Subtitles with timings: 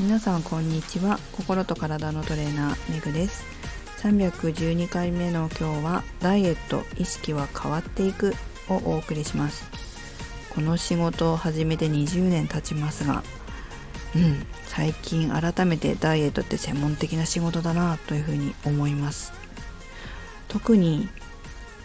[0.00, 1.20] 皆さんこんにちは。
[1.32, 3.44] 心と体のトレーナーめぐです。
[3.98, 8.34] 312回目の今日はダイエット意識は変わっていく
[8.70, 9.68] をお送りします。
[10.54, 13.22] この仕事を始めて20年経ちますが
[14.16, 19.34] うん最近改めてダイエットって専門的な仕事だなというふうに思います。
[20.48, 21.10] 特に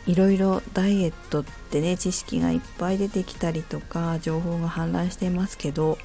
[0.08, 5.98] いろいろダイエットってね知識がいっぱい出てきたりとか情報が氾濫していますけど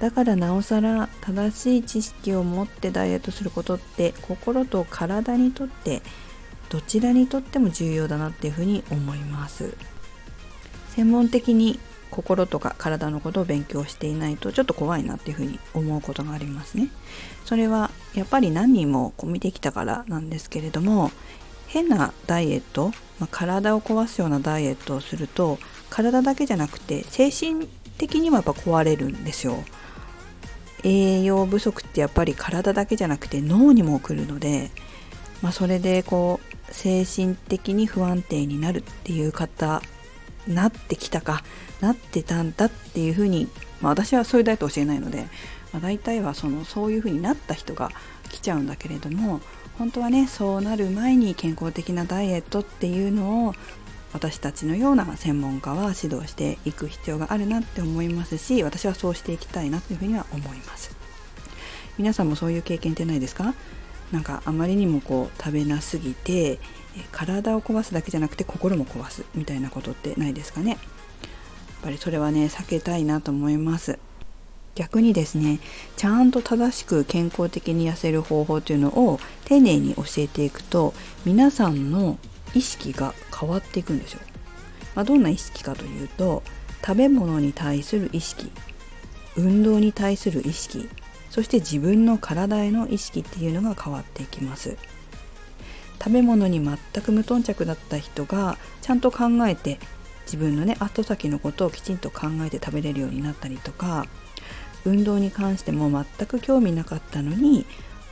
[0.00, 6.02] だからなおさら正しい知識を持ってダイエットすることって心と体にとって
[6.68, 9.74] どちらにとっても重要だなっていうふうに思います。
[10.90, 11.78] 専門的に
[12.10, 16.88] 心とか体のことを勉強していないとちょっと怖いなっていうふうに思うことがありますね。
[17.44, 21.10] それはやっぱり何人も見てきたからなんですけれども
[21.66, 22.88] 変なダイエット、
[23.20, 25.58] まあ、体を壊すようなダイエットをすると
[25.90, 27.66] 体だけじゃなくて精神
[27.98, 29.62] 的にもやっぱ壊れるんですよ。
[30.84, 34.70] 栄養不足ってやっぱり体だけじゃなくて脳にも来るので、
[35.42, 39.82] まあ、それでこう精神的に不安定になるっていう方
[40.46, 41.42] なってきたか
[41.80, 43.48] なってたんだっていうふうに、
[43.80, 45.26] まあ、私はそういうダイエット教えないので、
[45.72, 47.90] まあ、大体はそのそういうふうになった人が
[48.30, 49.40] 来ちゃうんだけれども
[49.78, 53.54] 本当はねそうなる前に健康的なダイエットっていうのを
[54.12, 60.96] 私たちのような専門家は指導していく必要があるなって思いますし私はそうしていきたいなというふうには思います。
[61.98, 63.54] 皆さんもそういう経験ってないですか？
[64.12, 66.58] なんかあまりにもこう食べなすぎて
[67.12, 70.70] 体を壊すだけじゃなくて心も壊すみたいなことってないですかね？
[70.70, 70.78] やっ
[71.82, 73.98] ぱりそれはね避けたいなと思います。
[74.74, 75.58] 逆にですね
[75.96, 82.16] ちゃんと正しく健康的に痩せる方法というのを丁寧に教えていくと皆さんの
[82.54, 84.20] 意識が変わっていくんですよ、
[84.94, 86.42] まあ、どんな意識かというと
[86.84, 88.50] 食べ物に対する意識
[89.36, 90.88] 運動に対する意識
[91.30, 94.76] そして自分の体への意識っていうのが変わっていきます。
[96.02, 99.78] 食べ物に全く無頓着だった人がちゃんと考えて
[100.26, 104.06] 自分のね後先のことをきちんと考えて食べれるようになったりとか
[104.84, 107.66] 運動に関しても全く興味なかったのに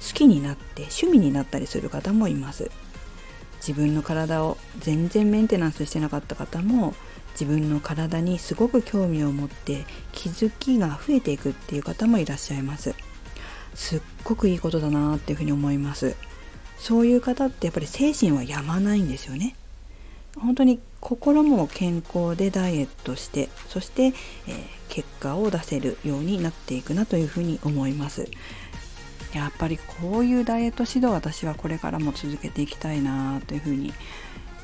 [0.06, 2.70] 好きになって趣味になったりする方もいます。
[3.66, 6.94] 自分の体を全然メンテナンスしてなかった方も
[7.32, 12.94] 自分の体にすごく興味を持って気づきが増えていくっていう方もいらっしゃいます。
[13.74, 16.14] すっごくいいことだなっていうふうに思います。
[16.78, 19.56] そういう方ってやっぱり精神はやまないんですよね。
[20.38, 24.12] 本当に心も健康でダイエットしてそして、えー、
[24.88, 28.28] 結果を出せるようになっていくなというふうに思います。
[29.36, 33.92] やっぱりこういうダイエット指導私はこれからも続けていきたいなというふうに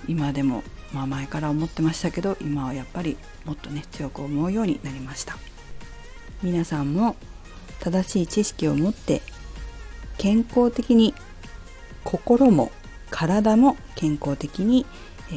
[0.09, 5.37] 今でも、まあ、前から思ってましたけど今はやっぱりもっとね強く思うようになりました。
[6.43, 7.17] 皆さんも
[7.81, 9.23] 正しい知識を持って
[10.19, 11.15] 健康的に
[12.03, 12.73] 心も
[13.11, 14.87] 体も健康的に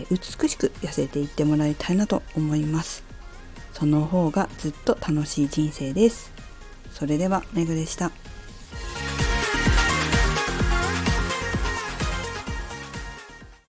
[0.10, 3.04] 美しく痩せていってもらいたいなと思います。
[3.74, 6.32] その方がずっと楽しい人生です。
[6.92, 8.12] それではめぐでした。